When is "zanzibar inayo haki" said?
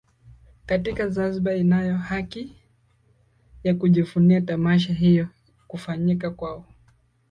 1.09-2.55